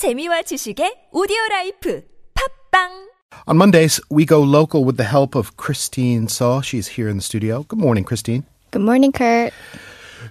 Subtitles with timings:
[0.00, 3.10] 재미와 지식의 오디오 라이프 팝빵
[3.46, 6.62] On Mondays, we go local with the help of Christine Saw.
[6.62, 7.64] She's here in the studio.
[7.68, 8.44] Good morning, Christine.
[8.70, 9.52] Good morning, Kurt.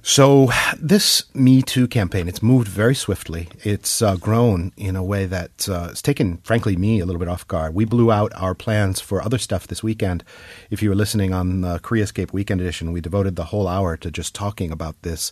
[0.01, 0.49] So,
[0.81, 3.47] this Me Too campaign, it's moved very swiftly.
[3.63, 7.29] It's uh, grown in a way that uh, it's taken, frankly, me a little bit
[7.29, 7.75] off guard.
[7.75, 10.23] We blew out our plans for other stuff this weekend.
[10.71, 14.09] If you were listening on the Koreascape Weekend Edition, we devoted the whole hour to
[14.09, 15.31] just talking about this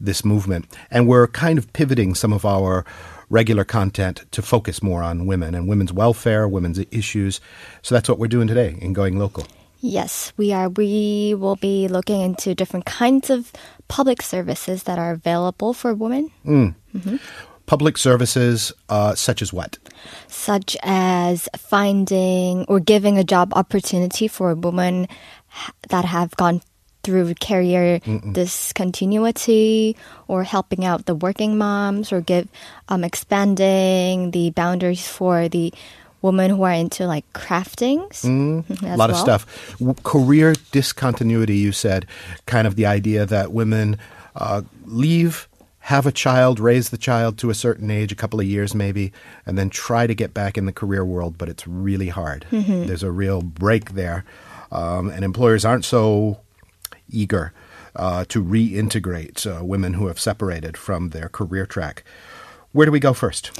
[0.00, 0.66] this movement.
[0.90, 2.84] And we're kind of pivoting some of our
[3.30, 7.40] regular content to focus more on women and women's welfare, women's issues.
[7.82, 9.46] So that's what we're doing today in Going Local.
[9.80, 10.68] Yes, we are.
[10.70, 13.52] We will be looking into different kinds of
[13.88, 16.30] public services that are available for women,
[17.66, 19.78] Public services uh, such as what?
[20.28, 25.08] such as finding or giving a job opportunity for women
[25.88, 26.60] that have gone
[27.04, 28.00] through career
[28.78, 29.96] discontinuity
[30.28, 32.48] or helping out the working moms or give
[32.88, 35.72] um, expanding the boundaries for the
[36.22, 38.24] women who are into like craftings
[38.82, 39.76] a lot of stuff.
[39.78, 42.06] W- Career discontinuity, you said,
[42.46, 43.98] kind of the idea that women
[44.34, 45.48] uh, leave,
[45.80, 49.12] have a child, raise the child to a certain age, a couple of years maybe,
[49.44, 52.46] and then try to get back in the career world, but it's really hard.
[52.50, 54.24] There's a real break there.
[54.72, 56.40] Um, and employers aren't so
[57.16, 57.52] eager
[57.96, 62.04] uh, to reintegrate uh, women who have separated from their career track.
[62.72, 63.50] Where do we go first?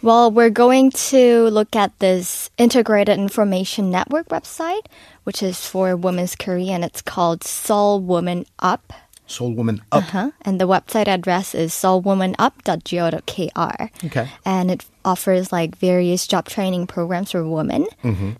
[0.00, 4.86] Well, we're going to look at this integrated information network website,
[5.22, 8.92] which is for women's career, and it's called Seoul Woman Up.
[9.26, 10.02] Seoul Woman Up.
[10.04, 10.30] Uh-huh.
[10.42, 14.06] And the website address is seoulwomanup.go.kr.
[14.06, 14.28] Okay.
[14.44, 17.86] And it offers like various job training programs for women.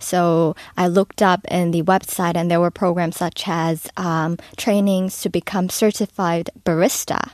[0.01, 5.21] So I looked up in the website, and there were programs such as um, trainings
[5.23, 7.31] to become certified barista,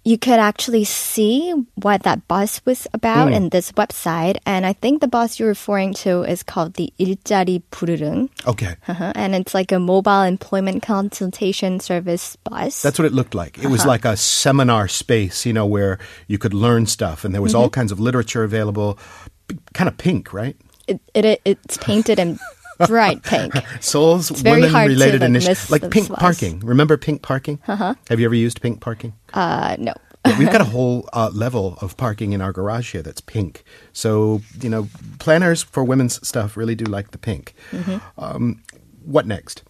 [0.06, 5.02] you could actually see what that bus was about in this website, and I think
[5.02, 8.78] the bus you're referring to is called the 일자리 부르릉, Okay.
[8.88, 9.12] uh-huh.
[9.16, 12.82] and it's like a mobile employment consultation service bus.
[12.82, 13.58] That's what it looked like.
[13.58, 17.42] It was like a seminar space, you know, where you could learn stuff, and there
[17.42, 18.98] was all kinds of literature available,
[19.50, 20.56] p- kind of pink, right?
[20.88, 22.40] it, it it's painted in
[22.87, 23.55] bright pink.
[23.81, 26.19] Souls very women hard related like, initiative, like pink was.
[26.19, 26.61] parking.
[26.61, 27.61] Remember pink parking?
[27.67, 27.95] Uh-huh.
[28.09, 29.15] Have you ever used pink parking?
[29.35, 29.95] Uh, no.
[30.27, 33.65] Yeah, we've got a whole uh, level of parking in our garage here that's pink.
[33.93, 34.89] So you know,
[35.19, 37.55] planners for women's stuff really do like the pink.
[37.71, 37.99] Mm-hmm.
[38.23, 38.63] Um,
[39.05, 39.63] what next?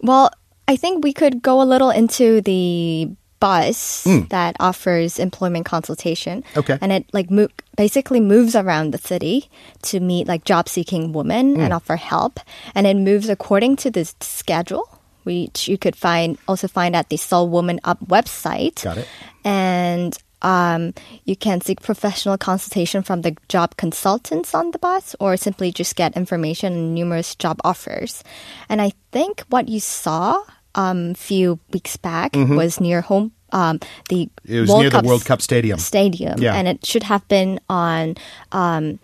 [0.00, 0.30] Well,
[0.66, 3.10] I think we could go a little into the
[3.40, 6.44] bus that offers employment consultation.
[6.56, 6.78] Okay.
[6.80, 9.50] And it like mo- basically moves around the city
[9.82, 12.40] to meet like job seeking women and offer help.
[12.74, 17.16] And it moves according to this schedule, which you could find also find at the
[17.16, 18.82] Seoul Woman Up website.
[18.84, 19.08] Got it.
[19.42, 20.94] And um,
[21.24, 25.96] you can seek professional consultation from the job consultants on the bus or simply just
[25.96, 28.24] get information on numerous job offers.
[28.68, 30.42] And I think what you saw
[30.74, 33.32] um, a few weeks back was near home.
[33.52, 34.54] Um, the Mm-hmm.
[34.54, 35.78] It was World near the Cup World Cup Stadium.
[35.78, 36.54] Stadium, Yeah.
[36.54, 38.14] and it should have been on
[38.52, 38.98] um,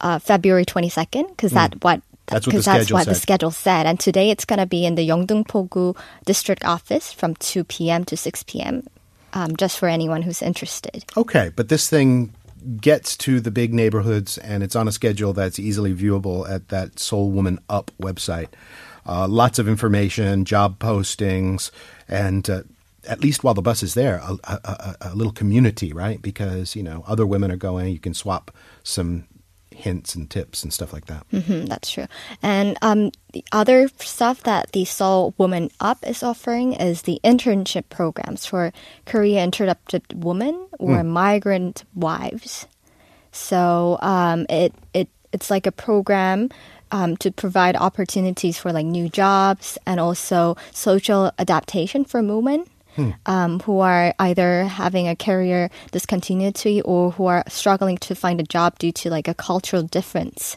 [0.00, 1.54] uh, February twenty second because Mm.
[1.54, 3.86] that what That's what the that's schedule what the schedule said.
[3.86, 5.94] And today it's going to be in the Yeongdeungpo-gu
[6.24, 8.04] district office from 2 p.m.
[8.04, 8.82] to 6 p.m.
[9.32, 11.04] Um, just for anyone who's interested.
[11.16, 12.34] Okay, but this thing
[12.80, 16.98] gets to the big neighborhoods and it's on a schedule that's easily viewable at that
[16.98, 18.48] Seoul Woman Up website.
[19.06, 21.70] Uh, lots of information, job postings,
[22.08, 22.62] and uh,
[23.08, 26.20] at least while the bus is there, a, a, a, little community, right?
[26.20, 28.50] Because, you know, other women are going, you can swap
[28.82, 29.26] some
[29.76, 31.24] hints and tips and stuff like that.
[31.30, 32.06] hmm that's true.
[32.42, 37.84] And um, the other stuff that the Seoul Woman Up is offering is the internship
[37.90, 38.72] programs for
[39.04, 42.66] Korea interrupted women or migrant wives.
[43.32, 46.48] So um, it it it's like a program
[46.92, 52.66] um, to provide opportunities for like new jobs and also social adaptation for women.
[53.26, 58.42] Um, who are either having a career discontinuity or who are struggling to find a
[58.42, 60.56] job due to like a cultural difference.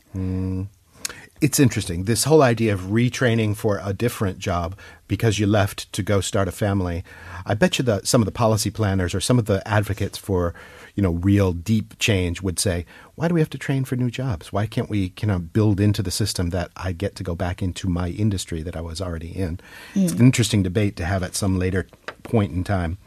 [1.41, 2.03] It's interesting.
[2.03, 4.77] This whole idea of retraining for a different job
[5.07, 7.03] because you left to go start a family.
[7.45, 10.53] I bet you that some of the policy planners or some of the advocates for,
[10.99, 12.85] you know, real deep change would say,
[13.15, 14.51] why do we have to train for new jobs?
[14.51, 17.61] Why can't we kind of build into the system that I get to go back
[17.61, 19.61] into my industry that I was already in?
[19.95, 21.87] It's an interesting debate to have at some later
[22.23, 22.97] point in time.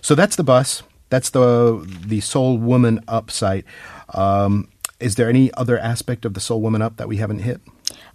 [0.00, 0.84] So that's the bus.
[1.08, 3.64] That's the the Seoul Woman Up site.
[4.14, 4.68] Um,
[5.00, 7.60] is there any other aspect of the Seoul Woman Up that we haven't hit?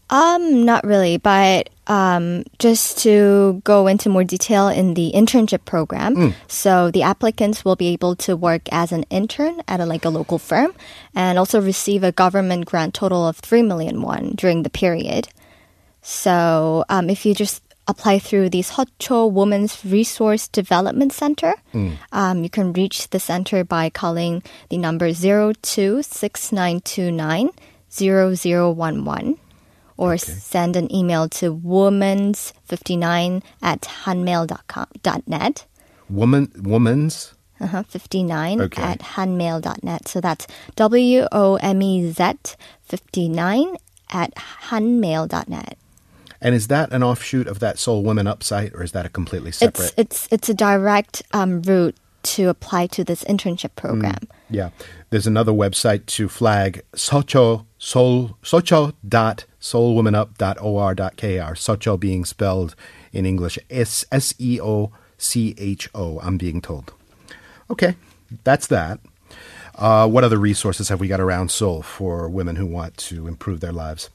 [0.09, 6.15] Um, not really, but um, just to go into more detail in the internship program.
[6.47, 10.09] So the applicants will be able to work as an intern at a, like a
[10.09, 10.73] local firm
[11.15, 15.27] and also receive a government grant total of three million won during the period.
[16.03, 21.53] So um, if you just apply through the Seocho Women's Resource Development Center,
[22.11, 27.49] um, you can reach the center by calling the number 026929
[29.97, 35.65] 0011 or send an email to womans59 at hanmail.com dot net.
[36.09, 37.33] Woman, woman's.
[37.59, 38.81] Uh-huh, 59 Okay.
[38.81, 40.07] at hanmail.net.
[40.09, 40.45] So that's
[40.75, 42.33] W O M E Z
[42.83, 43.77] 59
[44.11, 45.77] at hanmail.net.
[46.41, 49.09] And is that an offshoot of that Seoul Women Up site, or is that a
[49.09, 49.93] completely separate?
[49.97, 51.95] It's it's it's a direct um, route
[52.25, 53.75] to apply to this internship Mm.
[53.75, 54.19] program.
[54.49, 54.69] yeah.
[55.09, 61.53] There's another website to flag Seocho Seoul Seocho dot seoulwomanup.or.kr.
[61.55, 62.75] Seocho being spelled
[63.13, 66.19] in English S S E O C H O.
[66.21, 66.93] I'm being told.
[67.69, 67.95] Okay,
[68.43, 68.99] that's that.
[69.75, 73.59] Uh, what other resources have we got around Seoul for women who want to improve
[73.59, 74.09] their lives?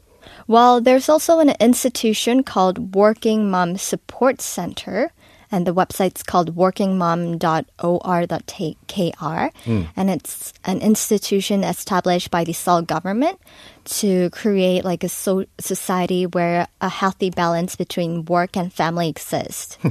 [0.46, 5.12] Well, there's also an institution called Working Mom Support Center,
[5.50, 9.50] and the website's called workingmom.or.kr.
[9.64, 9.82] Hmm.
[9.96, 13.40] And it's an institution established by the Seoul government
[13.84, 19.76] to create like a so- society where a healthy balance between work and family exists.
[19.82, 19.88] Hmm.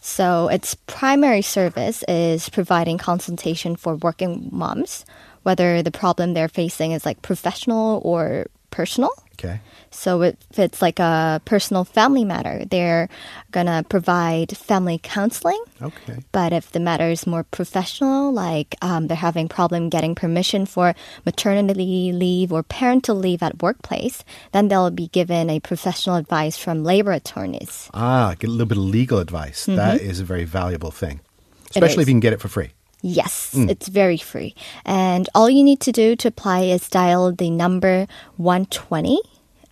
[0.00, 5.04] So its primary service is providing consultation for working moms,
[5.42, 9.10] whether the problem they're facing is like professional or personal.
[9.32, 9.60] Okay.
[9.96, 13.08] So if it's like a personal family matter, they're
[13.50, 15.62] gonna provide family counseling.
[15.80, 16.18] Okay.
[16.32, 20.94] But if the matter is more professional, like um, they're having problem getting permission for
[21.24, 24.22] maternity leave or parental leave at workplace,
[24.52, 27.88] then they'll be given a professional advice from labor attorneys.
[27.94, 29.64] Ah, get a little bit of legal advice.
[29.66, 31.20] That is a very valuable thing,
[31.70, 32.70] especially if you can get it for free.
[33.02, 34.54] Yes, it's very free.
[34.84, 38.06] And all you need to do to apply is dial the number
[38.36, 39.20] 120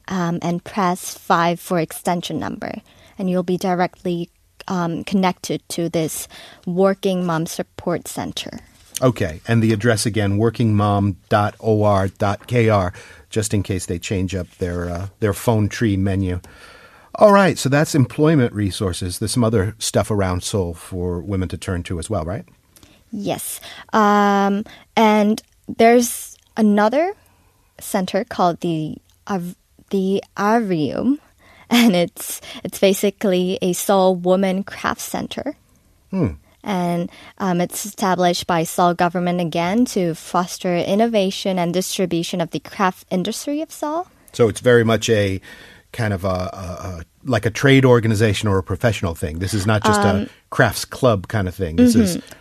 [0.09, 2.75] um, and press 5 for extension number.
[3.19, 4.29] And you'll be directly
[4.69, 6.29] um, connected to this
[6.67, 8.61] Working Mom Support Center.
[9.03, 12.95] Okay, and the address again, workingmom.or.kr,
[13.29, 16.41] just in case they change up their uh, their phone tree menu.
[17.17, 19.19] All right, so that's employment resources.
[19.19, 22.45] There's some other stuff around Seoul for women to turn to as well, right?
[23.13, 23.61] Yes.
[23.93, 24.65] Um,
[24.97, 27.15] and there's another
[27.81, 28.97] center called the
[29.29, 29.57] Av-
[29.91, 31.19] the Arium,
[31.71, 35.57] and it's it's basically a Seoul Woman Craft Center.
[36.11, 36.35] Hmm.
[36.63, 42.61] And um, it's established by Seoul government again to foster innovation and distribution of the
[42.61, 44.07] craft industry of Seoul.
[44.33, 45.43] So it's very much a
[45.93, 49.39] kind of a, a, a like a trade organization or a professional thing.
[49.39, 51.77] This is not just a um, crafts club kind of thing.
[51.77, 52.33] This is mm-hmm.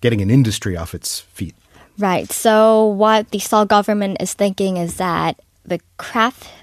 [0.00, 1.54] getting an industry off its feet.
[1.98, 2.30] Right.
[2.32, 5.80] So what the Seoul government is thinking is that the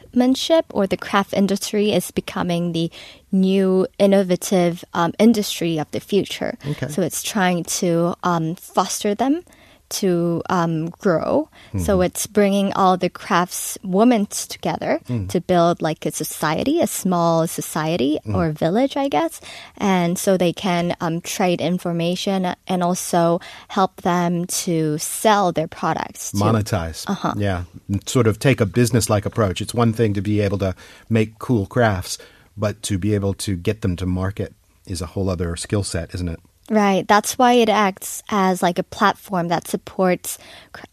[0.09, 2.91] craftsmanship or the craft industry is becoming the
[3.31, 6.57] new innovative um, industry of the future.
[6.65, 6.87] Okay.
[6.87, 9.43] So it's trying to um, foster them
[9.89, 11.49] to um, grow.
[11.77, 17.47] So it's bringing all the crafts women together to build like a society, a small
[17.47, 19.41] society or village, I guess.
[19.77, 26.31] And so they can um, trade information and also help them to sell their products.
[26.31, 27.05] to- monetize.
[27.37, 27.63] Yeah,
[28.05, 29.61] sort of take a business-like approach.
[29.61, 30.75] It's one thing to be able to
[31.09, 32.17] make cool crafts,
[32.57, 34.53] but to be able to get them to market
[34.85, 36.39] is a whole other skill set, isn't it?
[36.69, 37.07] Right.
[37.07, 40.37] That's why it acts as like a platform that supports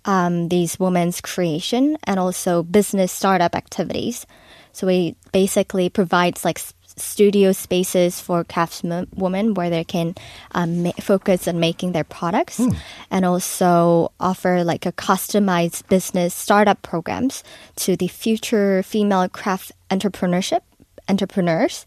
[0.07, 4.27] um, these women's creation and also business startup activities.
[4.73, 6.59] So it basically provides like
[6.99, 10.15] studio spaces for craftswomen where they can
[10.53, 12.59] um, ma- focus on making their products
[13.11, 17.45] and also offer like a customized business startup programs
[17.77, 20.61] to the future female craft entrepreneurship
[21.09, 21.87] entrepreneurs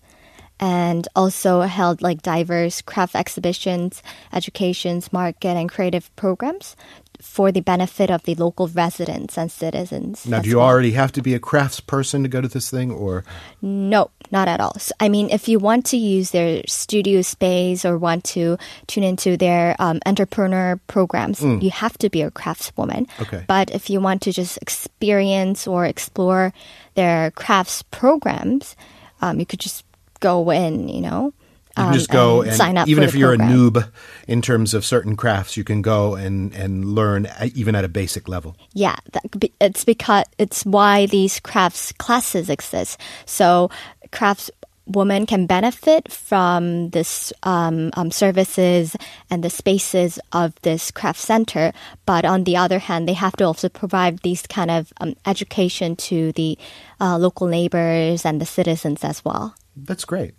[0.60, 6.76] and also held like diverse craft exhibitions, educations, market, and creative programs
[7.22, 10.26] for the benefit of the local residents and citizens.
[10.26, 10.68] Now, do you well.
[10.68, 13.26] already have to be a crafts person to go to this thing, or
[13.62, 14.80] No, not at all.
[14.80, 19.04] So, I mean, if you want to use their studio space or want to tune
[19.04, 23.10] into their um, entrepreneur programs, you have to be a craftswoman.
[23.22, 23.44] Okay.
[23.48, 26.54] But if you want to just experience or explore
[26.96, 28.78] their crafts programs,
[29.22, 29.84] um, you could just
[30.20, 31.26] go in, you know.
[31.26, 33.50] you can um, just go and, sign up even if you're program.
[33.50, 33.92] a noob
[34.28, 37.90] in terms of certain crafts, you can go and and learn at, even at a
[37.90, 38.56] basic level.
[38.74, 39.24] Yeah, that,
[39.60, 43.00] it's because it's why these crafts classes exist.
[43.26, 43.70] So
[44.12, 44.52] crafts
[44.90, 48.96] women can benefit from this um, um, services
[49.30, 51.72] and the spaces of this craft center.
[52.06, 55.96] But on the other hand, they have to also provide these kind of um, education
[56.10, 56.58] to the
[57.00, 60.35] uh, local neighbors and the citizens as well That's great.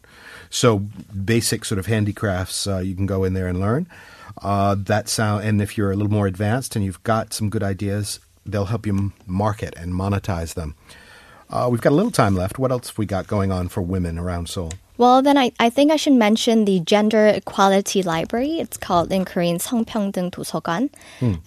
[0.50, 0.80] So
[1.12, 3.88] basic sort of handicrafts, uh, you can go in there and learn.
[4.42, 7.64] Uh, that sound, and if you're a little more advanced and you've got some good
[7.64, 10.76] ideas, they'll help you m- market and monetize them.
[11.50, 12.58] Uh, we've got a little time left.
[12.58, 14.72] What else have we got going on for women around Seoul?
[14.98, 18.60] Well, then I, I think I should mention the Gender Equality Library.
[18.60, 20.90] It's called in Korean 성평등 도서관.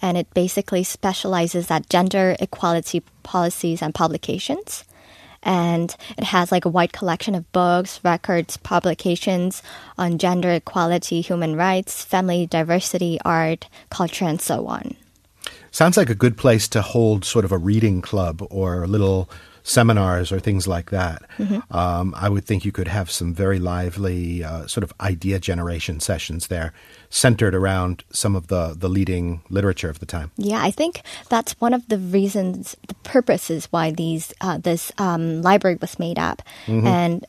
[0.01, 4.83] And it basically specializes at gender equality policies and publications.
[5.44, 9.62] And it has like a wide collection of books, records, publications
[9.96, 14.96] on gender equality, human rights, family diversity, art, culture, and so on.
[15.70, 19.28] Sounds like a good place to hold sort of a reading club or a little
[19.64, 21.22] seminars or things like that.
[21.70, 26.00] Um, I would think you could have some very lively uh, sort of idea generation
[26.00, 26.72] sessions there,
[27.10, 30.30] centered around some of the, the leading literature of the time.
[30.36, 35.42] Yeah, I think that's one of the reasons, the purposes why these uh, this um,
[35.42, 36.42] library was made up.
[36.86, 37.26] And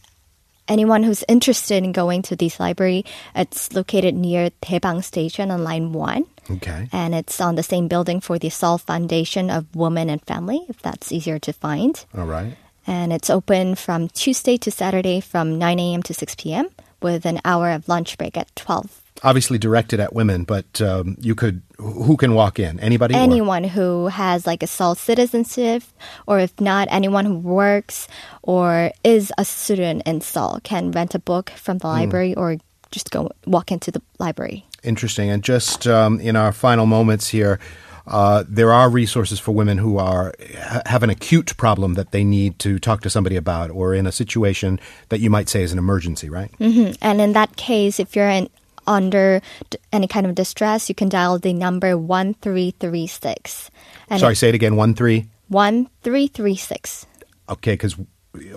[0.67, 3.05] anyone who's interested in going to this library,
[3.35, 6.87] it's located near Daebang Station on Line One, Okay.
[6.91, 10.81] and it's on the same building for the Seoul Foundation of Women and Family, if
[10.81, 12.03] that's easier to find.
[12.17, 12.55] All right.
[12.87, 16.03] And it's open from Tuesday to Saturday from 9 a.m.
[16.03, 16.67] to 6 p.m.
[17.01, 21.35] with an hour of lunch break at 12 Obviously directed at women, but um, you
[21.35, 22.79] could, who can walk in?
[22.79, 23.15] Anybody?
[23.15, 25.83] or- anyone who has like a Seoul citizenship,
[26.27, 28.07] or if not, anyone who works
[28.43, 32.57] or is a student in Seoul can rent a book from the library or
[32.91, 34.65] just go walk into the library.
[34.83, 35.29] Interesting.
[35.29, 37.59] And just um, in our final moments here,
[38.07, 40.33] uh, there are resources for women who are
[40.85, 44.11] have an acute problem that they need to talk to somebody about, or in a
[44.11, 44.79] situation
[45.09, 46.51] that you might say is an emergency, right?
[46.59, 48.47] And in that case, if you're in,
[48.87, 53.69] under d- any kind of distress, you can dial the number 1336.
[54.09, 54.75] And Sorry, say it again.
[54.75, 55.29] One three.
[55.49, 57.05] 1336.
[57.49, 57.95] Okay, because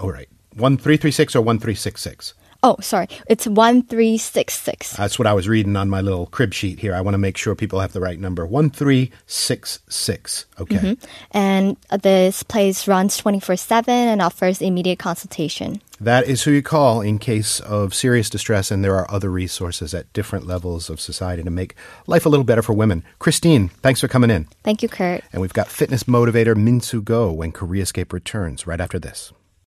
[0.01, 2.35] all right, one three three six or one three six six.
[2.63, 3.07] Oh, sorry.
[3.29, 4.97] It's 1366.
[4.97, 6.93] That's what I was reading on my little crib sheet here.
[6.93, 8.45] I want to make sure people have the right number.
[8.45, 10.45] One three six six.
[10.59, 10.77] Okay.
[10.77, 11.07] Mm-hmm.
[11.31, 15.81] And this place runs 24 7 and offers immediate consultation.
[16.01, 19.95] That is who you call in case of serious distress, and there are other resources
[19.95, 21.75] at different levels of society to make
[22.07, 23.05] life a little better for women.
[23.19, 24.45] Christine, thanks for coming in.
[24.65, 25.23] Thank you, Kurt.
[25.33, 29.33] And we've got fitness motivator Minsu Go when Korea Escape returns right after this.